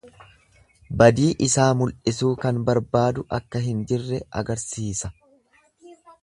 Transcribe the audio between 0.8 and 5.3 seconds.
Badii isaa mul'isuu kan barbaadu akka hin jirre agarsiisa.